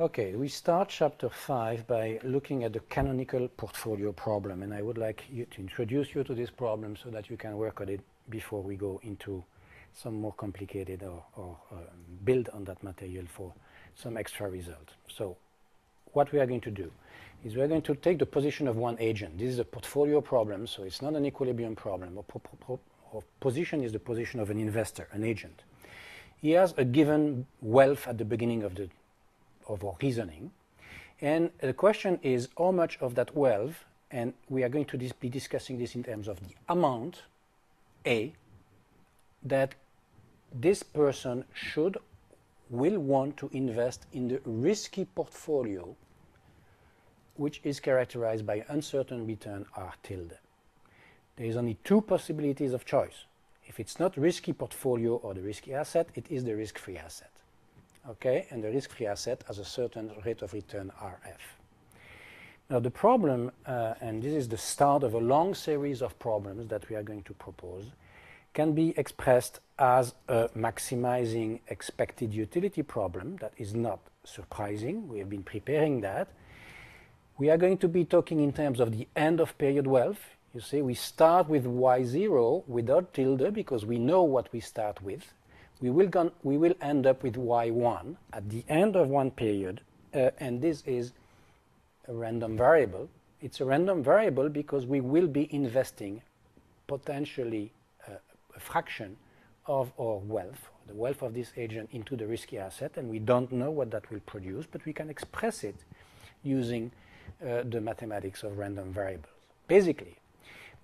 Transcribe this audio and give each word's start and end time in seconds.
Okay, 0.00 0.34
we 0.34 0.48
start 0.48 0.88
chapter 0.88 1.28
5 1.28 1.86
by 1.86 2.18
looking 2.22 2.64
at 2.64 2.72
the 2.72 2.80
canonical 2.88 3.46
portfolio 3.48 4.12
problem, 4.12 4.62
and 4.62 4.72
I 4.72 4.80
would 4.80 4.96
like 4.96 5.24
to 5.28 5.60
introduce 5.60 6.14
you 6.14 6.24
to 6.24 6.32
this 6.32 6.48
problem 6.48 6.96
so 6.96 7.10
that 7.10 7.28
you 7.28 7.36
can 7.36 7.58
work 7.58 7.82
on 7.82 7.90
it 7.90 8.00
before 8.30 8.62
we 8.62 8.76
go 8.76 8.98
into 9.02 9.44
some 9.92 10.14
more 10.14 10.32
complicated 10.32 11.02
or, 11.02 11.22
or 11.36 11.54
uh, 11.70 11.74
build 12.24 12.48
on 12.54 12.64
that 12.64 12.82
material 12.82 13.26
for 13.26 13.52
some 13.94 14.16
extra 14.16 14.48
result. 14.48 14.88
So 15.06 15.36
what 16.14 16.32
we 16.32 16.40
are 16.40 16.46
going 16.46 16.62
to 16.62 16.70
do 16.70 16.90
is 17.44 17.54
we 17.54 17.60
are 17.60 17.68
going 17.68 17.82
to 17.82 17.94
take 17.94 18.18
the 18.18 18.24
position 18.24 18.68
of 18.68 18.76
one 18.76 18.96
agent. 19.00 19.36
This 19.36 19.50
is 19.50 19.58
a 19.58 19.66
portfolio 19.66 20.22
problem, 20.22 20.66
so 20.66 20.82
it's 20.82 21.02
not 21.02 21.12
an 21.12 21.26
equilibrium 21.26 21.76
problem. 21.76 22.16
Or, 22.16 22.78
or 23.12 23.22
position 23.40 23.84
is 23.84 23.92
the 23.92 23.98
position 23.98 24.40
of 24.40 24.48
an 24.48 24.58
investor, 24.58 25.08
an 25.12 25.24
agent. 25.24 25.60
He 26.40 26.52
has 26.52 26.72
a 26.78 26.86
given 26.86 27.46
wealth 27.60 28.08
at 28.08 28.16
the 28.16 28.24
beginning 28.24 28.62
of 28.62 28.76
the 28.76 28.88
of 29.70 29.84
our 29.84 29.96
reasoning. 30.02 30.50
And 31.20 31.50
the 31.60 31.72
question 31.72 32.18
is 32.22 32.48
how 32.58 32.72
much 32.72 32.98
of 33.00 33.14
that 33.14 33.36
wealth, 33.36 33.84
and 34.10 34.34
we 34.48 34.62
are 34.64 34.68
going 34.68 34.86
to 34.86 34.96
dis 34.96 35.12
be 35.12 35.28
discussing 35.28 35.78
this 35.78 35.94
in 35.94 36.02
terms 36.02 36.28
of 36.28 36.40
the 36.40 36.54
amount, 36.68 37.22
A, 38.06 38.32
that 39.42 39.74
this 40.52 40.82
person 40.82 41.44
should, 41.52 41.98
will 42.70 42.98
want 42.98 43.36
to 43.36 43.50
invest 43.52 44.06
in 44.12 44.28
the 44.28 44.40
risky 44.44 45.04
portfolio, 45.04 45.94
which 47.36 47.60
is 47.64 47.80
characterized 47.80 48.46
by 48.46 48.64
uncertain 48.68 49.26
return 49.26 49.66
R 49.76 49.94
tilde. 50.02 50.38
There 51.36 51.46
is 51.46 51.56
only 51.56 51.76
two 51.84 52.00
possibilities 52.00 52.72
of 52.72 52.84
choice. 52.84 53.24
If 53.66 53.78
it's 53.78 54.00
not 54.00 54.16
risky 54.16 54.52
portfolio 54.52 55.16
or 55.16 55.34
the 55.34 55.42
risky 55.42 55.72
asset, 55.74 56.08
it 56.14 56.26
is 56.28 56.44
the 56.44 56.56
risk-free 56.56 56.98
asset 56.98 57.30
okay, 58.08 58.46
and 58.50 58.62
the 58.62 58.70
risk-free 58.70 59.06
asset 59.06 59.44
has 59.46 59.58
a 59.58 59.64
certain 59.64 60.10
rate 60.24 60.42
of 60.42 60.52
return 60.52 60.90
RF. 61.02 61.40
Now 62.70 62.78
the 62.78 62.90
problem, 62.90 63.50
uh, 63.66 63.94
and 64.00 64.22
this 64.22 64.32
is 64.32 64.48
the 64.48 64.56
start 64.56 65.02
of 65.02 65.14
a 65.14 65.18
long 65.18 65.54
series 65.54 66.02
of 66.02 66.18
problems 66.18 66.68
that 66.68 66.88
we 66.88 66.96
are 66.96 67.02
going 67.02 67.24
to 67.24 67.34
propose, 67.34 67.86
can 68.54 68.72
be 68.72 68.94
expressed 68.96 69.60
as 69.78 70.14
a 70.28 70.48
maximizing 70.56 71.60
expected 71.68 72.32
utility 72.32 72.82
problem. 72.82 73.36
That 73.36 73.52
is 73.56 73.74
not 73.74 74.00
surprising. 74.24 75.08
We 75.08 75.18
have 75.18 75.30
been 75.30 75.42
preparing 75.42 76.00
that. 76.02 76.28
We 77.38 77.48
are 77.50 77.56
going 77.56 77.78
to 77.78 77.88
be 77.88 78.04
talking 78.04 78.40
in 78.40 78.52
terms 78.52 78.80
of 78.80 78.92
the 78.92 79.08
end 79.16 79.40
of 79.40 79.56
period 79.56 79.86
wealth. 79.86 80.20
You 80.54 80.60
see, 80.60 80.82
we 80.82 80.94
start 80.94 81.48
with 81.48 81.64
y0 81.64 82.68
without 82.68 83.14
tilde 83.14 83.54
because 83.54 83.86
we 83.86 83.98
know 83.98 84.22
what 84.22 84.52
we 84.52 84.60
start 84.60 85.00
with 85.02 85.32
we 85.80 85.90
will, 85.90 86.32
we 86.42 86.58
will 86.58 86.74
end 86.80 87.06
up 87.06 87.22
with 87.22 87.34
y1 87.34 88.16
at 88.32 88.50
the 88.50 88.64
end 88.68 88.96
of 88.96 89.08
one 89.08 89.30
period, 89.30 89.80
uh, 90.14 90.30
and 90.38 90.60
this 90.60 90.82
is 90.86 91.12
a 92.08 92.12
random 92.12 92.56
variable. 92.56 93.08
It's 93.40 93.60
a 93.60 93.64
random 93.64 94.02
variable 94.02 94.48
because 94.48 94.84
we 94.84 95.00
will 95.00 95.26
be 95.26 95.52
investing 95.54 96.22
potentially 96.86 97.72
uh, 98.06 98.12
a 98.54 98.60
fraction 98.60 99.16
of 99.66 99.92
our 99.98 100.16
wealth, 100.18 100.68
the 100.86 100.94
wealth 100.94 101.22
of 101.22 101.32
this 101.32 101.52
agent, 101.56 101.88
into 101.92 102.16
the 102.16 102.26
risky 102.26 102.58
asset, 102.58 102.92
and 102.96 103.08
we 103.08 103.18
don't 103.18 103.50
know 103.52 103.70
what 103.70 103.90
that 103.92 104.10
will 104.10 104.20
produce, 104.20 104.66
but 104.70 104.84
we 104.84 104.92
can 104.92 105.08
express 105.08 105.64
it 105.64 105.76
using 106.42 106.90
uh, 107.42 107.62
the 107.64 107.80
mathematics 107.80 108.42
of 108.42 108.58
random 108.58 108.92
variables. 108.92 109.32
Basically, 109.68 110.16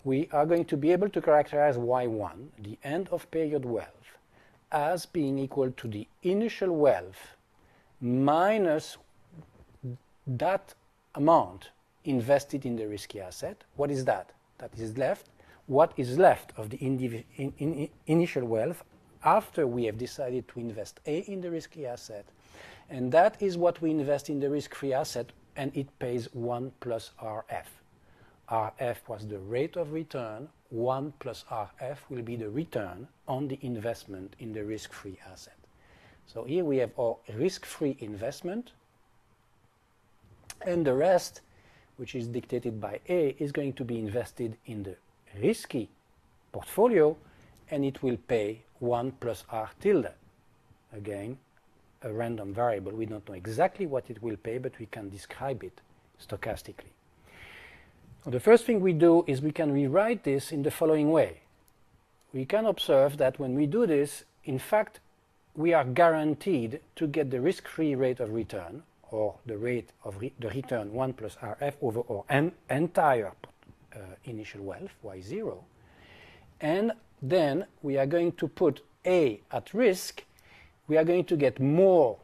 we 0.04 0.28
are 0.32 0.46
going 0.46 0.64
to 0.66 0.76
be 0.76 0.92
able 0.92 1.08
to 1.10 1.20
characterize 1.20 1.76
y1, 1.76 2.46
the 2.62 2.78
end 2.84 3.08
of 3.10 3.28
period 3.30 3.64
wealth, 3.64 3.88
as 4.72 5.06
being 5.06 5.38
equal 5.38 5.70
to 5.70 5.88
the 5.88 6.06
initial 6.22 6.74
wealth 6.74 7.36
minus 8.00 8.98
that 10.26 10.74
amount 11.14 11.70
invested 12.04 12.66
in 12.66 12.76
the 12.76 12.86
risky 12.86 13.20
asset. 13.20 13.64
What 13.76 13.90
is 13.90 14.04
that? 14.04 14.32
That 14.58 14.70
is 14.78 14.96
left. 14.96 15.26
What 15.66 15.92
is 15.96 16.18
left 16.18 16.52
of 16.56 16.70
the 16.70 16.76
in, 16.76 17.24
in, 17.36 17.88
initial 18.06 18.44
wealth 18.44 18.84
after 19.24 19.66
we 19.66 19.84
have 19.84 19.98
decided 19.98 20.46
to 20.48 20.60
invest 20.60 21.00
A 21.06 21.18
in 21.20 21.40
the 21.40 21.50
risky 21.50 21.86
asset? 21.86 22.24
And 22.88 23.10
that 23.12 23.40
is 23.42 23.58
what 23.58 23.80
we 23.82 23.90
invest 23.90 24.30
in 24.30 24.38
the 24.38 24.48
risk-free 24.48 24.92
asset, 24.92 25.32
and 25.56 25.76
it 25.76 25.88
pays 25.98 26.28
1 26.32 26.72
plus 26.78 27.10
RF. 27.20 27.66
RF 28.48 28.96
was 29.08 29.26
the 29.26 29.40
rate 29.40 29.76
of 29.76 29.92
return 29.92 30.48
1 30.70 31.12
plus 31.18 31.44
RF 31.50 31.98
will 32.10 32.22
be 32.22 32.36
the 32.36 32.50
return 32.50 33.08
on 33.28 33.48
the 33.48 33.58
investment 33.62 34.34
in 34.38 34.52
the 34.52 34.64
risk-free 34.64 35.18
asset. 35.30 35.56
So 36.26 36.44
here 36.44 36.64
we 36.64 36.78
have 36.78 36.90
our 36.98 37.16
risk-free 37.34 37.96
investment, 38.00 38.72
and 40.66 40.86
the 40.86 40.94
rest, 40.94 41.40
which 41.96 42.14
is 42.14 42.26
dictated 42.28 42.80
by 42.80 43.00
A, 43.08 43.36
is 43.38 43.52
going 43.52 43.72
to 43.74 43.84
be 43.84 43.98
invested 43.98 44.56
in 44.66 44.82
the 44.82 44.96
risky 45.40 45.88
portfolio, 46.52 47.16
and 47.70 47.84
it 47.84 48.02
will 48.02 48.16
pay 48.28 48.62
1 48.78 49.12
plus 49.20 49.44
R 49.50 49.70
tilde. 49.80 50.12
Again, 50.92 51.38
a 52.02 52.12
random 52.12 52.54
variable. 52.54 52.92
We 52.92 53.06
don't 53.06 53.28
know 53.28 53.34
exactly 53.34 53.86
what 53.86 54.08
it 54.10 54.22
will 54.22 54.36
pay, 54.36 54.58
but 54.58 54.78
we 54.78 54.86
can 54.86 55.08
describe 55.08 55.62
it 55.64 55.80
stochastically. 56.20 56.92
The 58.24 58.40
first 58.40 58.64
thing 58.64 58.80
we 58.80 58.92
do 58.92 59.24
is 59.26 59.40
we 59.40 59.52
can 59.52 59.72
rewrite 59.72 60.24
this 60.24 60.50
in 60.52 60.62
the 60.62 60.70
following 60.70 61.10
way. 61.10 61.42
We 62.36 62.44
can 62.44 62.66
observe 62.66 63.16
that 63.16 63.38
when 63.38 63.54
we 63.54 63.64
do 63.64 63.86
this, 63.86 64.24
in 64.44 64.58
fact, 64.58 65.00
we 65.54 65.72
are 65.72 65.86
guaranteed 65.86 66.80
to 66.96 67.06
get 67.06 67.30
the 67.30 67.40
risk-free 67.40 67.94
rate 67.94 68.20
of 68.20 68.34
return, 68.34 68.82
or 69.10 69.36
the 69.46 69.56
rate 69.56 69.88
of 70.04 70.20
re 70.20 70.34
the 70.38 70.50
return 70.50 70.92
1 70.92 71.14
plus 71.14 71.36
RF 71.36 71.72
over 71.80 72.02
our 72.10 72.24
en 72.28 72.52
entire 72.68 73.32
uh, 73.94 74.00
initial 74.26 74.62
wealth, 74.64 74.92
Y0. 75.02 75.64
And 76.60 76.92
then 77.22 77.64
we 77.80 77.96
are 77.96 78.04
going 78.04 78.32
to 78.32 78.48
put 78.48 78.82
A 79.06 79.40
at 79.50 79.72
risk. 79.72 80.22
We 80.88 80.98
are 80.98 81.04
going 81.04 81.24
to 81.24 81.36
get 81.38 81.58
more 81.58 82.18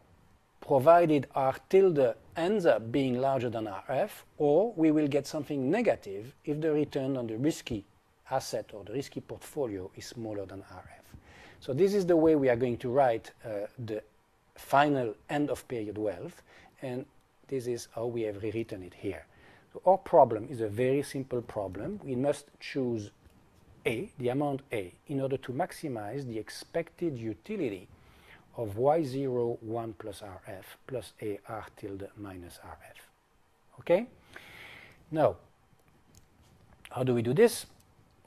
provided 0.61 1.27
R 1.35 1.57
tilde 1.71 2.17
ends 2.37 2.67
up 2.67 2.93
being 2.93 3.19
larger 3.19 3.49
than 3.49 3.65
RF, 3.65 4.11
or 4.37 4.75
we 4.77 4.91
will 4.91 5.09
get 5.09 5.27
something 5.27 5.71
negative 5.71 6.35
if 6.45 6.61
the 6.61 6.71
return 6.71 7.17
on 7.17 7.29
the 7.29 7.39
risky 7.39 7.87
asset 8.33 8.71
or 8.73 8.83
the 8.85 8.93
risky 8.93 9.21
portfolio 9.21 9.91
is 9.97 10.07
smaller 10.07 10.47
than 10.47 10.61
RF. 10.61 11.03
So 11.61 11.73
this 11.73 11.95
is 11.95 12.07
the 12.07 12.17
way 12.17 12.35
we 12.35 12.49
are 12.49 12.57
going 12.57 12.79
to 12.79 12.89
write 12.89 13.31
uh, 13.45 13.67
the 13.79 14.03
final 14.57 15.15
end 15.31 15.51
of 15.51 15.67
period 15.69 15.97
wealth, 15.97 16.43
and 16.83 17.07
this 17.49 17.67
is 17.67 17.89
how 17.95 18.07
we 18.07 18.23
have 18.23 18.43
rewritten 18.43 18.83
it 18.83 18.95
here. 18.95 19.25
So 19.73 19.83
our 19.87 19.99
problem 19.99 20.49
is 20.51 20.61
a 20.61 20.69
very 20.69 21.03
simple 21.03 21.41
problem. 21.43 22.01
We 22.03 22.17
must 22.17 22.47
choose 22.59 23.11
A, 23.87 24.11
the 24.19 24.31
amount 24.31 24.63
A, 24.73 24.93
in 25.09 25.21
order 25.21 25.37
to 25.37 25.53
maximize 25.53 26.27
the 26.27 26.39
expected 26.39 27.17
utility 27.17 27.89
of 28.57 28.77
y0 28.77 29.63
1 29.63 29.95
plus 29.99 30.21
rf 30.21 30.65
plus 30.87 31.13
a 31.23 31.39
r 31.49 31.67
tilde 31.77 32.09
minus 32.19 32.59
rf. 32.59 32.99
Okay? 33.81 34.07
Now, 35.11 35.37
how 36.91 37.03
do 37.03 37.15
we 37.15 37.23
do 37.23 37.33
this? 37.33 37.67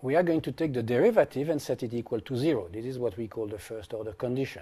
We 0.01 0.15
are 0.15 0.23
going 0.23 0.41
to 0.41 0.51
take 0.51 0.73
the 0.73 0.83
derivative 0.83 1.49
and 1.49 1.61
set 1.61 1.81
it 1.81 1.93
equal 1.93 2.21
to 2.21 2.37
0. 2.37 2.69
This 2.71 2.85
is 2.85 2.99
what 2.99 3.17
we 3.17 3.27
call 3.27 3.47
the 3.47 3.57
first 3.57 3.93
order 3.93 4.11
condition. 4.13 4.61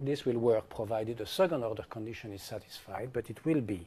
This 0.00 0.24
will 0.24 0.38
work 0.38 0.68
provided 0.70 1.18
the 1.18 1.26
second 1.26 1.64
order 1.64 1.82
condition 1.90 2.32
is 2.32 2.42
satisfied, 2.42 3.10
but 3.12 3.28
it 3.28 3.44
will 3.44 3.60
be 3.60 3.84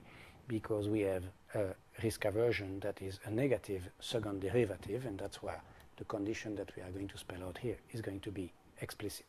because 0.47 0.89
we 0.89 1.01
have 1.01 1.23
a 1.55 1.67
risk 2.03 2.25
aversion 2.25 2.79
that 2.81 3.01
is 3.01 3.19
a 3.25 3.31
negative 3.31 3.89
second 3.99 4.41
derivative, 4.41 5.05
and 5.05 5.17
that's 5.17 5.41
where 5.41 5.61
the 5.97 6.03
condition 6.05 6.55
that 6.55 6.75
we 6.75 6.83
are 6.83 6.91
going 6.91 7.07
to 7.07 7.17
spell 7.17 7.41
out 7.47 7.57
here 7.57 7.77
is 7.93 8.01
going 8.01 8.19
to 8.19 8.31
be 8.31 8.51
explicit. 8.81 9.25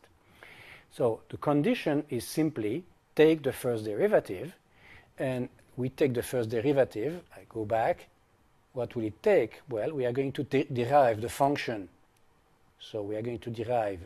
So 0.91 1.21
the 1.29 1.37
condition 1.37 2.03
is 2.09 2.27
simply 2.27 2.83
take 3.15 3.41
the 3.41 3.53
first 3.53 3.85
derivative, 3.85 4.53
and 5.17 5.47
we 5.77 5.89
take 5.89 6.13
the 6.13 6.23
first 6.23 6.49
derivative. 6.49 7.21
I 7.35 7.41
go 7.47 7.63
back. 7.63 8.07
What 8.73 8.95
will 8.95 9.03
it 9.05 9.21
take? 9.21 9.61
Well, 9.69 9.93
we 9.93 10.05
are 10.05 10.11
going 10.11 10.31
to 10.33 10.43
derive 10.43 11.21
the 11.21 11.29
function. 11.29 11.89
So 12.79 13.01
we 13.01 13.15
are 13.15 13.21
going 13.21 13.39
to 13.39 13.49
derive 13.49 13.99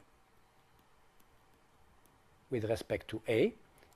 with 2.52 2.66
respect 2.66 3.08
to 3.10 3.22
a, 3.28 3.54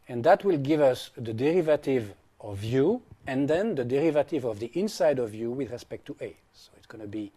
and 0.08 0.24
that 0.24 0.44
will 0.44 0.58
give 0.58 0.82
us 0.82 1.12
the 1.16 1.34
derivative 1.34 2.14
of 2.40 2.64
u, 2.64 3.02
and 3.28 3.48
then 3.48 3.76
the 3.76 3.86
derivative 3.86 4.46
of 4.46 4.60
the 4.60 4.72
inside 4.74 5.20
of 5.20 5.36
u 5.36 5.52
with 5.52 5.72
respect 5.72 6.06
to 6.08 6.16
a. 6.22 6.36
So 6.54 6.72
it's 6.78 6.88
going 6.88 7.02
to 7.02 7.08
be 7.08 7.32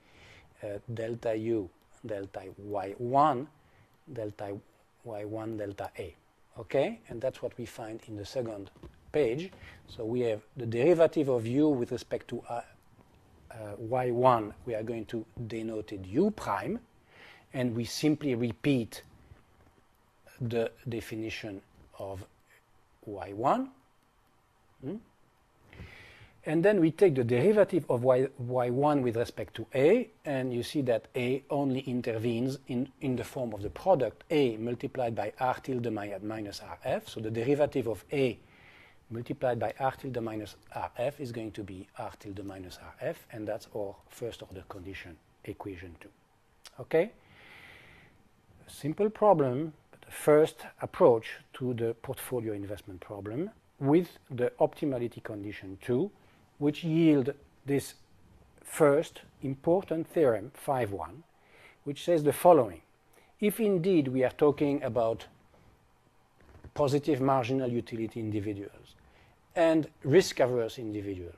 uh, 0.62 0.78
delta 0.92 1.36
u, 1.36 1.68
delta 2.06 2.42
y1, 2.68 3.46
delta 4.12 4.56
y1 5.06 5.58
delta 5.58 5.90
a. 5.98 6.14
Okay, 6.58 7.00
and 7.08 7.20
that's 7.20 7.42
what 7.42 7.56
we 7.58 7.66
find 7.66 8.00
in 8.08 8.16
the 8.16 8.24
second 8.24 8.70
page. 9.12 9.50
So 9.88 10.04
we 10.04 10.20
have 10.20 10.40
the 10.56 10.66
derivative 10.66 11.28
of 11.28 11.46
u 11.46 11.68
with 11.68 11.92
respect 11.92 12.28
to 12.28 12.42
y1, 13.80 14.52
we 14.66 14.74
are 14.74 14.82
going 14.82 15.04
to 15.06 15.24
denote 15.46 15.92
it 15.92 16.04
u 16.06 16.30
prime, 16.30 16.80
and 17.52 17.74
we 17.74 17.84
simply 17.84 18.34
repeat 18.34 19.02
the 20.40 20.70
definition 20.88 21.60
of 21.98 22.24
y1. 23.08 23.68
Hmm? 24.82 24.96
And 26.46 26.62
then 26.62 26.80
we 26.80 26.90
take 26.90 27.14
the 27.14 27.24
derivative 27.24 27.86
of 27.88 28.04
y, 28.04 28.28
y1 28.42 29.02
with 29.02 29.16
respect 29.16 29.54
to 29.54 29.66
a, 29.74 30.10
and 30.26 30.52
you 30.52 30.62
see 30.62 30.82
that 30.82 31.06
a 31.16 31.42
only 31.48 31.80
intervenes 31.80 32.58
in, 32.68 32.88
in 33.00 33.16
the 33.16 33.24
form 33.24 33.54
of 33.54 33.62
the 33.62 33.70
product 33.70 34.24
a 34.30 34.58
multiplied 34.58 35.14
by 35.14 35.32
r 35.40 35.54
tilde 35.62 35.90
minus 35.90 36.60
rf. 36.60 37.08
So 37.08 37.20
the 37.20 37.30
derivative 37.30 37.86
of 37.86 38.04
a 38.12 38.38
multiplied 39.10 39.58
by 39.58 39.72
r 39.78 39.92
tilde 39.92 40.20
minus 40.22 40.56
rf 40.74 41.20
is 41.20 41.32
going 41.32 41.52
to 41.52 41.62
be 41.62 41.86
r 41.98 42.12
tilde 42.18 42.44
minus 42.44 42.78
rf, 43.00 43.16
and 43.32 43.46
that's 43.46 43.68
our 43.76 43.94
first 44.08 44.42
order 44.42 44.64
condition 44.68 45.16
equation 45.44 45.94
2. 46.00 46.08
Okay? 46.80 47.10
A 48.66 48.70
simple 48.70 49.10
problem, 49.10 49.72
but 49.90 50.00
the 50.02 50.12
first 50.12 50.66
approach 50.80 51.36
to 51.54 51.74
the 51.74 51.94
portfolio 52.02 52.54
investment 52.54 53.00
problem 53.00 53.50
with 53.78 54.18
the 54.30 54.50
optimality 54.60 55.22
condition 55.22 55.76
2 55.82 56.10
which 56.58 56.84
yield 56.84 57.34
this 57.66 57.94
first 58.62 59.22
important 59.42 60.06
theorem, 60.06 60.50
5.1, 60.66 61.22
which 61.84 62.04
says 62.04 62.24
the 62.24 62.32
following. 62.32 62.80
If 63.40 63.60
indeed 63.60 64.08
we 64.08 64.24
are 64.24 64.30
talking 64.30 64.82
about 64.82 65.26
positive 66.74 67.20
marginal 67.20 67.70
utility 67.70 68.20
individuals 68.20 68.94
and 69.56 69.88
risk-averse 70.02 70.78
individual, 70.78 71.32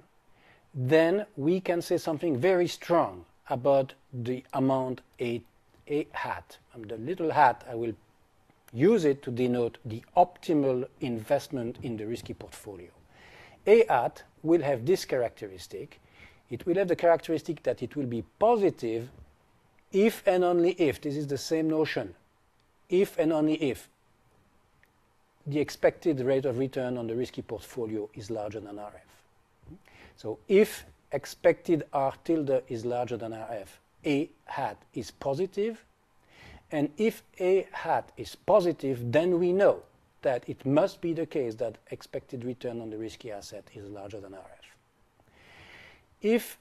then 0.75 1.27
we 1.37 1.61
can 1.61 1.81
say 1.81 1.97
something 1.99 2.39
very 2.39 2.67
strong 2.67 3.25
about 3.49 3.95
the 4.13 4.43
amount 4.53 5.03
A, 5.21 5.43
A 5.89 6.07
hat. 6.13 6.59
And 6.75 6.89
the 6.89 6.97
little 6.97 7.31
hat, 7.31 7.65
I 7.71 7.75
will 7.75 7.93
use 8.73 9.05
it 9.05 9.23
to 9.23 9.31
denote 9.31 9.79
the 9.85 10.03
optimal 10.17 10.87
investment 11.01 11.79
in 11.83 11.97
the 11.97 12.07
risky 12.07 12.35
portfolio. 12.35 12.91
A 13.67 13.85
hat 13.87 14.23
will 14.43 14.63
have 14.63 14.85
this 14.85 15.05
characteristic. 15.05 16.01
It 16.51 16.67
will 16.67 16.75
have 16.77 16.89
the 16.89 16.97
characteristic 16.97 17.63
that 17.63 17.83
it 17.83 17.97
will 17.97 18.07
be 18.07 18.25
positive 18.39 19.09
if 19.93 20.27
and 20.27 20.45
only 20.45 20.73
if, 20.73 21.01
this 21.01 21.17
is 21.17 21.27
the 21.27 21.39
same 21.39 21.71
notion, 21.71 22.15
if 22.89 23.19
and 23.19 23.33
only 23.33 23.55
if 23.55 23.89
the 25.47 25.61
expected 25.61 26.21
rate 26.21 26.45
of 26.45 26.59
return 26.59 26.99
on 26.99 27.07
the 27.07 27.15
risky 27.15 27.43
portfolio 27.43 28.09
is 28.15 28.31
larger 28.31 28.61
than 28.61 28.77
RF. 28.77 29.77
So 30.17 30.39
if 30.49 30.85
expected 31.13 31.85
R 31.93 32.15
tilde 32.25 32.63
is 32.69 32.85
larger 32.85 33.17
than 33.17 33.33
RF, 33.33 33.69
A 34.05 34.31
hat 34.47 34.83
is 34.95 35.11
positive. 35.11 35.83
and 36.73 36.91
if 36.97 37.23
A 37.39 37.67
hat 37.71 38.11
is 38.17 38.35
positive, 38.35 39.13
then 39.13 39.39
we 39.39 39.53
know 39.53 39.83
that 40.23 40.43
it 40.49 40.67
must 40.67 41.01
be 41.01 41.13
the 41.13 41.27
case 41.27 41.55
that 41.57 41.79
expected 41.93 42.45
return 42.45 42.81
on 42.81 42.91
the 42.91 42.99
risky 42.99 43.31
asset 43.31 43.65
is 43.75 43.89
larger 43.89 44.21
than 44.21 44.33
RF. 44.33 44.67
If 46.23 46.59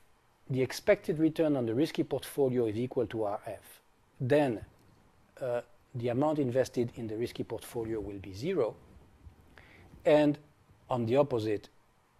the 0.47 0.61
expected 0.61 1.17
return 1.17 1.55
on 1.55 1.65
the 1.65 1.73
risky 1.73 2.03
portfolio 2.03 2.67
is 2.67 2.77
equal 2.77 3.07
to 3.07 3.17
RF, 3.17 3.65
then 4.21 4.63
uh, 5.41 5.61
the 5.95 6.09
amount 6.09 6.39
invested 6.39 6.91
in 6.95 7.07
the 7.07 7.15
risky 7.15 7.43
portfolio 7.43 7.99
will 7.99 8.19
be 8.19 8.33
zero. 8.33 8.75
And 10.05 10.37
on 10.89 11.05
the 11.05 11.15
opposite, 11.17 11.69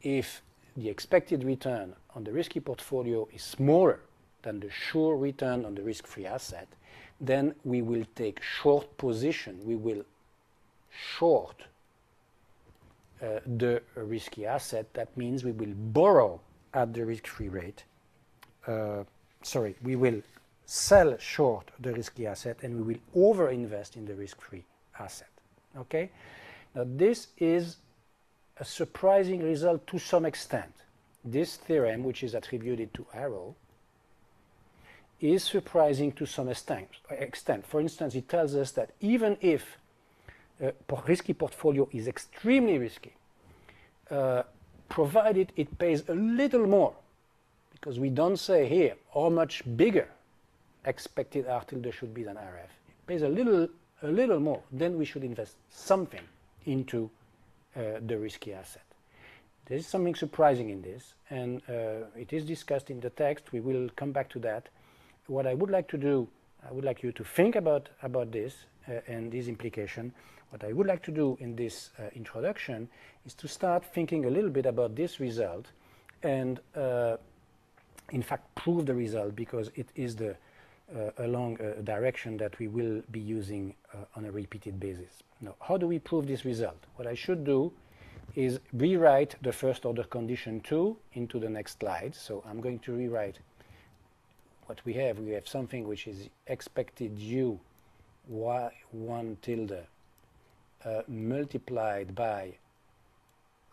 if 0.02 0.42
the 0.76 0.90
expected 0.90 1.44
return 1.44 1.94
on 2.16 2.24
the 2.24 2.32
risky 2.32 2.60
portfolio 2.60 3.28
is 3.34 3.44
smaller 3.44 4.00
than 4.42 4.60
the 4.60 4.70
sure 4.70 5.18
return 5.18 5.66
on 5.66 5.76
the 5.76 5.82
risk-free 5.82 6.26
asset, 6.26 6.68
then 7.20 7.56
we 7.64 7.82
will 7.82 8.06
take 8.16 8.42
short 8.42 8.98
position. 8.98 9.60
We 9.64 9.76
will 9.76 10.04
short 10.92 11.64
uh, 13.22 13.40
the 13.46 13.82
risky 13.96 14.46
asset, 14.46 14.94
that 14.94 15.16
means 15.18 15.44
we 15.44 15.52
will 15.52 15.74
borrow 15.74 16.40
at 16.74 16.94
the 16.94 17.06
risk-free 17.06 17.50
rate. 17.50 17.84
Uh, 18.68 19.04
sorry, 19.42 19.76
we 19.82 19.96
will 19.96 20.22
sell 20.66 21.18
short 21.18 21.72
the 21.80 21.94
risky 21.94 22.26
asset 22.28 22.58
and 22.64 22.76
we 22.76 22.94
will 22.94 23.34
overinvest 23.34 23.96
in 23.96 24.06
the 24.06 24.16
risk-free 24.16 24.64
asset. 25.00 25.30
Okay? 25.78 26.10
Now 26.74 26.86
this 26.86 27.28
is 27.38 27.78
a 28.58 28.66
surprising 28.66 29.44
result 29.44 29.86
to 29.88 30.00
some 30.00 30.26
extent. 30.26 30.72
This 31.24 31.58
theorem, 31.58 32.04
which 32.04 32.24
is 32.24 32.34
attributed 32.34 32.94
to 32.94 33.06
Arrow, 33.14 33.56
is 35.20 35.44
surprising 35.44 36.12
to 36.14 36.26
some 36.26 36.50
extent. 36.50 37.66
For 37.66 37.80
instance, 37.80 38.16
it 38.16 38.30
tells 38.30 38.56
us 38.56 38.72
that 38.72 38.92
even 39.02 39.38
if 39.42 39.78
uh, 40.64 40.72
risky 41.08 41.34
portfolio 41.34 41.88
is 41.92 42.08
extremely 42.08 42.78
risky, 42.78 43.14
uh, 44.12 44.44
provided 44.88 45.52
it 45.56 45.78
pays 45.78 46.08
a 46.08 46.14
little 46.14 46.68
more, 46.68 46.94
because 47.72 48.00
we 48.00 48.10
don't 48.10 48.38
say 48.38 48.68
here 48.68 48.96
how 49.14 49.30
much 49.30 49.64
bigger 49.76 50.08
expected 50.86 51.48
R 51.48 51.64
should 51.92 52.14
be 52.14 52.24
than 52.24 52.36
RF. 52.36 52.72
It 52.90 53.08
pays 53.08 53.22
a 53.22 53.30
little, 53.30 53.68
a 54.04 54.08
little 54.08 54.40
more, 54.40 54.62
then 54.72 54.98
we 54.98 55.06
should 55.06 55.24
invest 55.24 55.56
something 55.70 56.22
into 56.66 57.10
uh, 57.76 58.00
the 58.06 58.18
risky 58.18 58.54
asset. 58.54 58.84
There 59.66 59.78
is 59.78 59.88
something 59.88 60.16
surprising 60.16 60.70
in 60.70 60.82
this, 60.82 61.16
and 61.30 61.62
uh, 61.68 62.08
it 62.16 62.32
is 62.32 62.46
discussed 62.46 62.90
in 62.90 63.00
the 63.00 63.10
text. 63.10 63.52
We 63.52 63.60
will 63.60 63.90
come 63.96 64.12
back 64.12 64.30
to 64.30 64.40
that. 64.40 64.68
What 65.28 65.48
I 65.48 65.56
would 65.56 65.72
like 65.72 65.88
to 65.90 65.98
do, 65.98 66.28
I 66.68 66.72
would 66.72 66.86
like 66.86 67.02
you 67.02 67.12
to 67.14 67.24
think 67.24 67.56
about, 67.56 67.90
about 68.04 68.32
this 68.32 68.54
uh, 68.88 69.00
and 69.08 69.32
this 69.32 69.48
implication. 69.48 70.14
What 70.52 70.64
I 70.64 70.72
would 70.72 70.88
like 70.88 71.02
to 71.04 71.12
do 71.12 71.38
in 71.42 71.56
this 71.56 71.90
uh, 72.00 72.04
introduction 72.16 72.88
is 73.26 73.34
to 73.36 73.48
start 73.48 73.84
thinking 73.94 74.26
a 74.26 74.30
little 74.30 74.52
bit 74.52 74.68
about 74.68 74.96
this 74.96 75.20
result 75.20 75.66
and 76.22 76.60
uh, 76.76 77.18
in 78.12 78.22
fact 78.22 78.54
prove 78.56 78.86
the 78.86 78.94
result 78.94 79.36
because 79.36 79.72
it 79.76 79.88
is 79.96 80.16
the 80.16 80.36
along 81.18 81.60
a 81.62 81.82
direction 81.82 82.38
that 82.38 82.58
we 82.60 82.68
will 82.68 83.02
be 83.12 83.20
using 83.20 83.74
uh, 83.94 83.98
on 84.16 84.26
a 84.26 84.32
repeated 84.32 84.80
basis. 84.80 85.24
Now, 85.42 85.56
how 85.60 85.78
do 85.78 85.88
we 85.88 86.00
prove 86.00 86.28
this 86.28 86.46
result? 86.46 86.78
What 86.96 87.08
I 87.08 87.16
should 87.16 87.44
do 87.44 87.72
is 88.36 88.60
rewrite 88.74 89.36
the 89.42 89.52
first 89.52 89.86
order 89.86 90.04
condition 90.04 90.60
2 90.62 90.98
into 91.14 91.40
the 91.40 91.50
next 91.50 91.80
slide. 91.80 92.14
So 92.16 92.44
I'm 92.48 92.62
going 92.62 92.80
to 92.80 92.94
rewrite 92.94 93.40
what 94.66 94.84
we 94.86 94.94
have. 94.94 95.20
We 95.20 95.32
have 95.32 95.48
something 95.48 95.88
which 95.88 96.08
is 96.08 96.30
expected 96.48 97.18
u 97.18 97.60
y1 98.32 99.38
tilde 99.42 99.86
uh, 100.84 101.02
multiplied 101.08 102.16
by 102.16 102.54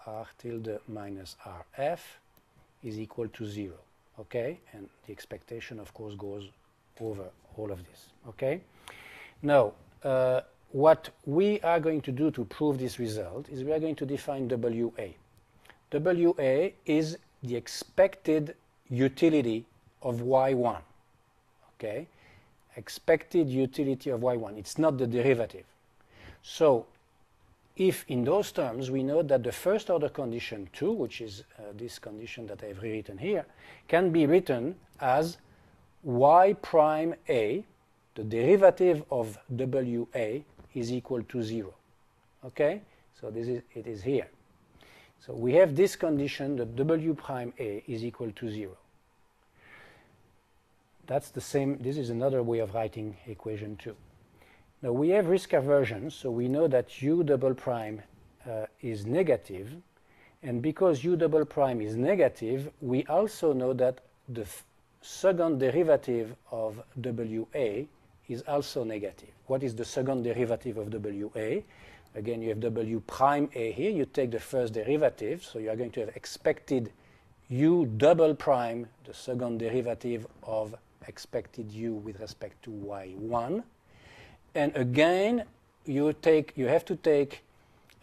r 0.06 0.26
tilde 0.38 0.78
minus 0.88 1.36
rf 1.46 2.00
is 2.82 2.98
equal 2.98 3.28
to 3.28 3.46
0. 3.46 3.74
Okay? 4.18 4.60
And 4.72 4.88
the 5.06 5.12
expectation, 5.12 5.80
of 5.80 5.94
course, 5.94 6.14
goes 6.14 6.50
over 7.02 7.24
all 7.56 7.70
of 7.70 7.78
this. 7.78 8.06
Okay? 8.28 8.60
Now, 9.42 9.72
uh, 10.02 10.42
what 10.70 11.10
we 11.26 11.60
are 11.60 11.80
going 11.80 12.00
to 12.02 12.12
do 12.12 12.30
to 12.30 12.44
prove 12.44 12.78
this 12.78 12.98
result 12.98 13.48
is 13.48 13.62
we 13.64 13.72
are 13.72 13.80
going 13.80 13.96
to 13.96 14.06
define 14.06 14.48
WA. 14.48 15.08
WA 15.92 16.70
is 16.86 17.18
the 17.42 17.56
expected 17.56 18.54
utility 18.88 19.64
of 20.02 20.20
Y1. 20.20 20.80
Okay? 21.76 22.06
Expected 22.76 23.48
utility 23.48 24.10
of 24.10 24.20
Y1. 24.20 24.56
It's 24.56 24.78
not 24.78 24.96
the 24.96 25.06
derivative. 25.06 25.64
So 26.42 26.86
if 27.76 28.04
in 28.08 28.24
those 28.24 28.52
terms 28.52 28.90
we 28.90 29.02
know 29.02 29.22
that 29.22 29.42
the 29.42 29.52
first 29.52 29.90
order 29.90 30.08
condition 30.08 30.68
2, 30.72 30.92
which 30.92 31.20
is 31.20 31.44
uh, 31.58 31.62
this 31.76 31.98
condition 31.98 32.46
that 32.46 32.62
I've 32.62 32.82
rewritten 32.82 33.18
here, 33.18 33.44
can 33.88 34.10
be 34.10 34.26
written 34.26 34.76
as 35.00 35.38
y 36.02 36.54
prime 36.62 37.14
a, 37.28 37.64
the 38.14 38.24
derivative 38.24 39.04
of 39.10 39.38
WA 39.48 40.42
is 40.74 40.92
equal 40.92 41.22
to 41.24 41.42
0. 41.42 41.72
Okay? 42.44 42.82
So 43.20 43.30
this 43.30 43.48
is, 43.48 43.62
it 43.74 43.86
is 43.86 44.02
here. 44.02 44.28
So 45.24 45.32
we 45.32 45.54
have 45.54 45.76
this 45.76 45.94
condition 45.94 46.56
that 46.56 46.74
W 46.76 47.14
prime 47.14 47.52
A 47.60 47.84
is 47.86 48.04
equal 48.04 48.32
to 48.32 48.50
0. 48.50 48.76
That's 51.06 51.30
the 51.30 51.40
same, 51.40 51.78
this 51.78 51.96
is 51.96 52.10
another 52.10 52.42
way 52.42 52.58
of 52.58 52.74
writing 52.74 53.16
equation 53.26 53.76
2. 53.76 53.94
Now 54.82 54.90
we 54.90 55.10
have 55.10 55.28
risk 55.28 55.52
aversion, 55.52 56.10
so 56.10 56.30
we 56.30 56.48
know 56.48 56.66
that 56.66 57.00
u 57.00 57.22
double 57.22 57.54
prime 57.54 58.02
uh, 58.48 58.66
is 58.80 59.06
negative, 59.06 59.70
and 60.42 60.60
because 60.60 61.04
u 61.04 61.14
double 61.14 61.44
prime 61.44 61.80
is 61.80 61.94
negative, 61.94 62.68
we 62.80 63.04
also 63.06 63.52
know 63.52 63.72
that 63.74 64.00
the 64.28 64.44
second 65.02 65.58
derivative 65.58 66.34
of 66.50 66.82
WA 66.96 67.84
is 68.28 68.42
also 68.48 68.84
negative. 68.84 69.28
What 69.46 69.62
is 69.62 69.74
the 69.74 69.84
second 69.84 70.22
derivative 70.22 70.78
of 70.78 70.92
WA? 70.92 71.60
Again, 72.14 72.42
you 72.42 72.48
have 72.50 72.60
W 72.60 73.02
prime 73.06 73.50
A 73.54 73.72
here. 73.72 73.90
You 73.90 74.06
take 74.06 74.30
the 74.30 74.40
first 74.40 74.72
derivative, 74.72 75.44
so 75.44 75.58
you 75.58 75.70
are 75.70 75.76
going 75.76 75.90
to 75.92 76.00
have 76.00 76.16
expected 76.16 76.92
U 77.48 77.86
double 77.96 78.34
prime, 78.34 78.86
the 79.04 79.12
second 79.12 79.58
derivative 79.58 80.26
of 80.42 80.74
expected 81.06 81.70
U 81.72 81.94
with 81.94 82.20
respect 82.20 82.62
to 82.64 82.70
Y1 82.70 83.62
and 84.54 84.74
again 84.76 85.44
you 85.84 86.12
take 86.12 86.52
you 86.56 86.66
have 86.66 86.84
to 86.84 86.96
take 86.96 87.42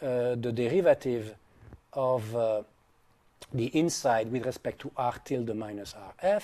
uh, 0.01 0.35
the 0.35 0.51
derivative 0.51 1.35
of 1.93 2.35
uh, 2.35 2.61
the 3.53 3.65
inside 3.77 4.31
with 4.31 4.45
respect 4.45 4.79
to 4.79 4.91
r 4.97 5.15
tilde 5.25 5.55
minus 5.55 5.95
rf, 6.21 6.43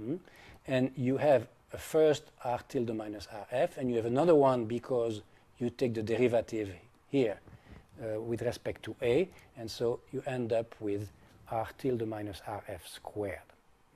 mm, 0.00 0.18
and 0.66 0.90
you 0.96 1.16
have 1.16 1.48
a 1.72 1.78
first 1.78 2.24
r 2.44 2.60
tilde 2.68 2.94
minus 2.94 3.26
rf, 3.26 3.76
and 3.76 3.90
you 3.90 3.96
have 3.96 4.06
another 4.06 4.34
one 4.34 4.64
because 4.64 5.22
you 5.58 5.70
take 5.70 5.94
the 5.94 6.02
derivative 6.02 6.70
here 7.08 7.38
uh, 8.02 8.20
with 8.20 8.42
respect 8.42 8.82
to 8.82 8.94
a, 9.02 9.28
and 9.56 9.70
so 9.70 10.00
you 10.12 10.22
end 10.26 10.52
up 10.52 10.74
with 10.80 11.10
r 11.50 11.68
tilde 11.78 12.06
minus 12.06 12.40
rf 12.46 12.86
squared. 12.86 13.38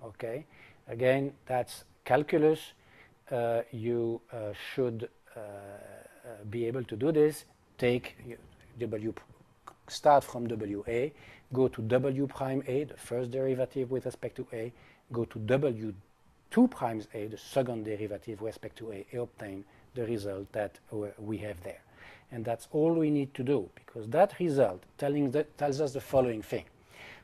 Okay, 0.02 0.46
again, 0.88 1.32
that's 1.46 1.84
calculus. 2.04 2.72
Uh, 3.30 3.62
you 3.70 4.20
uh, 4.32 4.52
should 4.74 5.08
uh, 5.36 5.40
be 6.50 6.66
able 6.66 6.82
to 6.82 6.96
do 6.96 7.12
this. 7.12 7.44
Take 7.78 8.16
w, 8.78 9.14
start 9.88 10.24
from 10.24 10.48
wa, 10.48 11.08
go 11.52 11.68
to 11.68 11.82
w 11.82 12.26
prime 12.26 12.62
a, 12.66 12.84
the 12.84 12.96
first 12.96 13.30
derivative 13.30 13.90
with 13.90 14.04
respect 14.06 14.36
to 14.36 14.46
a, 14.52 14.72
go 15.12 15.24
to 15.24 15.38
w 15.38 15.94
2 16.50 16.68
primes 16.68 17.06
a, 17.14 17.26
the 17.26 17.38
second 17.38 17.84
derivative 17.84 18.40
with 18.40 18.48
respect 18.48 18.76
to 18.78 18.92
a, 18.92 19.06
and 19.12 19.20
obtain 19.20 19.64
the 19.94 20.04
result 20.06 20.50
that 20.52 20.78
uh, 20.92 20.96
we 21.18 21.38
have 21.38 21.62
there. 21.62 21.80
And 22.32 22.44
that's 22.44 22.68
all 22.72 22.92
we 22.92 23.10
need 23.10 23.34
to 23.34 23.42
do 23.42 23.68
because 23.74 24.08
that 24.08 24.38
result 24.38 24.82
telling 24.98 25.32
tells 25.58 25.80
us 25.80 25.92
the 25.92 26.00
following 26.00 26.42
thing. 26.42 26.64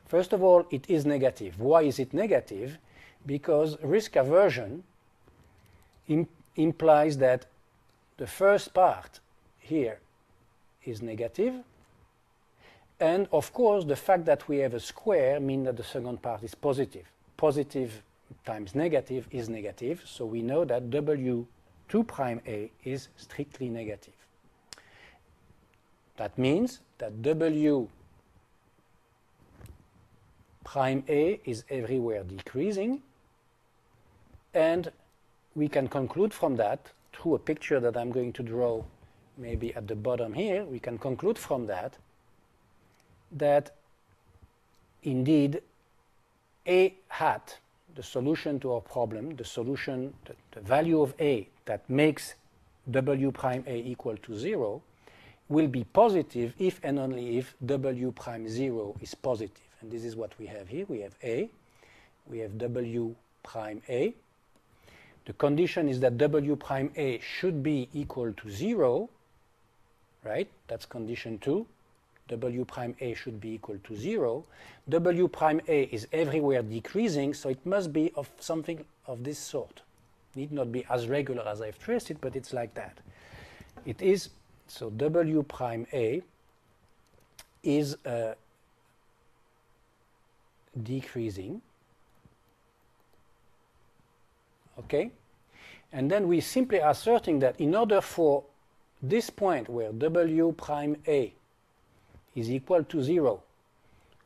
First 0.05 0.33
of 0.33 0.41
all, 0.41 0.65
it 0.71 0.89
is 0.89 1.05
negative. 1.05 1.59
Why 1.59 1.83
is 1.83 1.99
it 1.99 2.13
negative? 2.13 2.77
Because 3.25 3.77
risk 3.81 4.15
aversion 4.15 4.83
Im 6.07 6.27
implies 6.55 7.17
that 7.17 7.45
the 8.17 8.27
first 8.27 8.73
part 8.73 9.19
here 9.59 9.99
is 10.83 11.01
negative. 11.01 11.55
And 12.99 13.27
of 13.31 13.53
course, 13.53 13.85
the 13.85 13.95
fact 13.95 14.25
that 14.25 14.47
we 14.47 14.57
have 14.57 14.73
a 14.73 14.79
square 14.79 15.39
means 15.39 15.65
that 15.65 15.77
the 15.77 15.83
second 15.83 16.21
part 16.21 16.43
is 16.43 16.55
positive. 16.55 17.05
Positive 17.37 18.03
times 18.45 18.75
negative 18.75 19.27
is 19.31 19.49
negative. 19.49 20.03
So 20.05 20.25
we 20.25 20.41
know 20.41 20.65
that 20.65 20.89
W2 20.89 21.45
prime 22.07 22.41
A 22.47 22.71
is 22.83 23.07
strictly 23.15 23.69
negative. 23.69 24.13
That 26.17 26.37
means 26.37 26.79
that 26.97 27.21
W 27.21 27.87
prime 30.63 31.03
A 31.07 31.39
is 31.45 31.63
everywhere 31.69 32.23
decreasing. 32.23 33.01
And 34.53 34.91
we 35.55 35.67
can 35.67 35.87
conclude 35.87 36.33
from 36.33 36.55
that 36.57 36.91
through 37.13 37.35
a 37.35 37.39
picture 37.39 37.79
that 37.79 37.95
I'm 37.95 38.11
going 38.11 38.33
to 38.33 38.43
draw 38.43 38.83
maybe 39.37 39.73
at 39.75 39.87
the 39.87 39.95
bottom 39.95 40.33
here, 40.33 40.65
we 40.65 40.79
can 40.79 40.97
conclude 40.97 41.37
from 41.37 41.67
that 41.67 41.97
that 43.31 43.75
indeed 45.03 45.61
A 46.67 46.93
hat, 47.07 47.57
the 47.95 48.03
solution 48.03 48.59
to 48.59 48.73
our 48.73 48.81
problem, 48.81 49.35
the 49.35 49.45
solution, 49.45 50.13
the, 50.25 50.33
the 50.51 50.61
value 50.61 51.01
of 51.01 51.13
A 51.19 51.47
that 51.65 51.89
makes 51.89 52.35
W 52.89 53.31
prime 53.31 53.63
A 53.67 53.75
equal 53.75 54.17
to 54.17 54.37
0 54.37 54.81
will 55.49 55.67
be 55.67 55.83
positive 55.85 56.53
if 56.59 56.79
and 56.83 56.99
only 56.99 57.37
if 57.37 57.55
W 57.65 58.11
prime 58.11 58.47
0 58.49 58.95
is 59.01 59.15
positive. 59.15 59.63
And 59.81 59.91
this 59.91 60.03
is 60.03 60.15
what 60.15 60.37
we 60.39 60.45
have 60.47 60.67
here. 60.67 60.85
We 60.87 61.01
have 61.01 61.15
A, 61.23 61.49
we 62.27 62.39
have 62.39 62.57
W 62.57 63.15
prime 63.43 63.81
A, 63.87 64.13
the 65.27 65.33
condition 65.33 65.89
is 65.89 65.99
that 65.99 66.17
W 66.17 66.55
prime 66.55 66.89
A 66.95 67.19
should 67.19 67.61
be 67.61 67.89
equal 67.93 68.31
to 68.31 68.49
0, 68.49 69.09
right? 70.23 70.47
That's 70.69 70.85
condition 70.85 71.37
2. 71.39 71.67
W 72.27 72.65
prime 72.65 72.95
A 72.99 73.13
should 73.13 73.39
be 73.39 73.53
equal 73.53 73.77
to 73.83 73.95
0. 73.95 74.43
W 74.89 75.27
prime 75.27 75.61
A 75.67 75.83
is 75.83 76.07
everywhere 76.11 76.61
decreasing, 76.61 77.33
so 77.33 77.49
it 77.49 77.65
must 77.65 77.93
be 77.93 78.11
of 78.15 78.29
something 78.39 78.85
of 79.05 79.23
this 79.23 79.39
sort. 79.39 79.81
Need 80.35 80.51
not 80.51 80.71
be 80.71 80.85
as 80.89 81.07
regular 81.07 81.47
as 81.47 81.61
I've 81.61 81.79
traced 81.79 82.11
it, 82.11 82.17
but 82.21 82.35
it's 82.35 82.53
like 82.53 82.73
that. 82.75 82.97
It 83.85 84.01
is, 84.01 84.29
so 84.67 84.89
W 84.89 85.43
prime 85.43 85.87
A 85.93 86.21
is 87.63 87.97
uh, 88.05 88.35
decreasing 90.83 91.61
okay? 94.79 95.11
And 95.91 96.11
then 96.11 96.27
we 96.27 96.41
simply 96.41 96.81
are 96.81 96.91
asserting 96.91 97.39
that 97.39 97.59
in 97.59 97.75
order 97.75 98.01
for 98.01 98.43
this 99.01 99.29
point 99.29 99.69
where 99.69 99.91
W 99.91 100.53
prime 100.57 100.97
A 101.07 101.33
is 102.37 102.51
equal 102.51 102.83
to 102.83 103.03
0, 103.03 103.41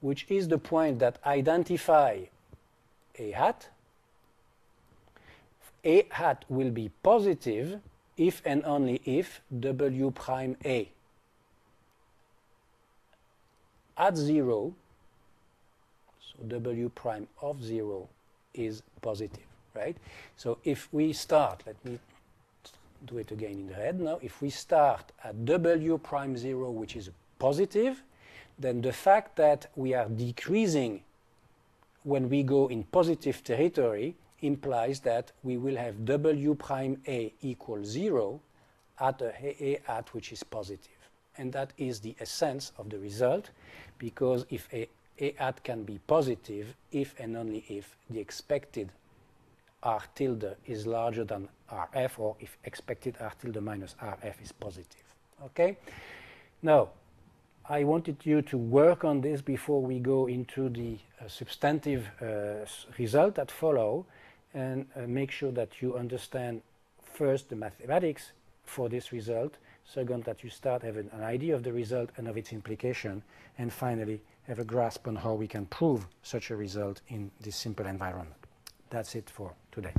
which 0.01 0.25
is 0.29 0.47
the 0.47 0.57
point 0.57 0.99
that 0.99 1.17
identify 1.25 2.19
A 3.17 3.31
hat, 3.31 3.69
A 5.83 6.05
hat 6.09 6.45
will 6.49 6.71
be 6.71 6.91
positive 7.01 7.79
if 8.17 8.41
and 8.45 8.63
only 8.65 9.01
if 9.05 9.41
W 9.59 10.11
prime 10.11 10.55
A 10.65 10.89
at 13.97 14.17
0, 14.17 14.73
so 16.19 16.43
W 16.47 16.89
prime 16.89 17.27
of 17.41 17.63
0 17.63 18.07
is 18.53 18.83
positive 19.01 19.51
right? 19.73 19.97
So 20.37 20.57
if 20.63 20.89
we 20.91 21.13
start, 21.13 21.63
let 21.65 21.83
me 21.85 21.99
do 23.05 23.17
it 23.17 23.31
again 23.31 23.51
in 23.51 23.69
head 23.69 23.99
now. 23.99 24.19
If 24.21 24.41
we 24.41 24.49
start 24.49 25.11
at 25.23 25.45
W 25.45 25.97
prime 25.97 26.37
0, 26.37 26.71
which 26.71 26.95
is 26.95 27.09
positive, 27.41 28.03
then 28.59 28.81
the 28.81 28.93
fact 28.93 29.35
that 29.35 29.65
we 29.75 29.95
are 29.95 30.07
decreasing 30.07 31.01
when 32.03 32.29
we 32.29 32.43
go 32.43 32.67
in 32.67 32.83
positive 32.83 33.43
territory 33.43 34.15
implies 34.41 34.99
that 34.99 35.31
we 35.43 35.57
will 35.57 35.75
have 35.75 36.05
W 36.05 36.53
prime 36.55 37.01
A 37.07 37.33
equals 37.41 37.87
0 37.87 38.39
at 38.99 39.21
a 39.21 39.33
A 39.69 39.81
at 39.87 40.13
which 40.13 40.31
is 40.31 40.43
positive. 40.43 40.99
And 41.37 41.51
that 41.53 41.73
is 41.77 41.99
the 41.99 42.15
essence 42.19 42.71
of 42.77 42.89
the 42.89 42.99
result, 42.99 43.49
because 43.97 44.45
if 44.49 44.67
A, 44.73 44.87
A 45.19 45.33
at 45.39 45.63
can 45.63 45.83
be 45.83 45.99
positive 46.05 46.75
if 46.91 47.15
and 47.19 47.35
only 47.35 47.63
if 47.69 47.95
the 48.09 48.19
expected 48.19 48.91
R 49.81 50.03
tilde 50.13 50.55
is 50.67 50.85
larger 50.85 51.23
than 51.23 51.49
RF 51.71 52.19
or 52.19 52.35
if 52.39 52.57
expected 52.65 53.15
R 53.19 53.33
tilde 53.41 53.61
minus 53.63 53.95
RF 54.01 54.41
is 54.43 54.51
positive. 54.51 55.07
Okay? 55.45 55.77
Now, 56.61 56.89
I 57.71 57.85
wanted 57.85 58.17
you 58.25 58.41
to 58.41 58.57
work 58.57 59.05
on 59.05 59.21
this 59.21 59.41
before 59.41 59.81
we 59.81 59.99
go 59.99 60.27
into 60.27 60.67
the 60.67 60.97
uh, 61.21 61.29
substantive 61.29 62.05
uh, 62.21 62.65
result 62.99 63.35
that 63.35 63.49
follow 63.49 64.05
and 64.53 64.85
uh, 64.93 65.07
make 65.07 65.31
sure 65.31 65.53
that 65.53 65.81
you 65.81 65.95
understand 65.95 66.63
first 67.01 67.47
the 67.47 67.55
mathematics 67.55 68.33
for 68.65 68.89
this 68.89 69.13
result, 69.13 69.55
second 69.85 70.25
that 70.25 70.43
you 70.43 70.49
start 70.49 70.81
having 70.81 71.09
an 71.13 71.23
idea 71.23 71.55
of 71.55 71.63
the 71.63 71.71
result 71.71 72.09
and 72.17 72.27
of 72.27 72.35
its 72.35 72.51
implication, 72.51 73.23
and 73.57 73.71
finally 73.71 74.19
have 74.47 74.59
a 74.59 74.65
grasp 74.65 75.07
on 75.07 75.15
how 75.15 75.33
we 75.33 75.47
can 75.47 75.65
prove 75.67 76.05
such 76.23 76.51
a 76.51 76.55
result 76.57 76.99
in 77.07 77.31
this 77.39 77.55
simple 77.55 77.85
environment. 77.85 78.35
That's 78.89 79.15
it 79.15 79.29
for 79.29 79.53
today. 79.71 79.93